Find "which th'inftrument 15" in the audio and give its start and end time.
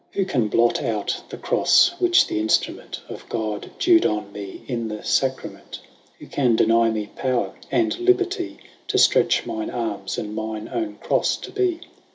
1.99-3.15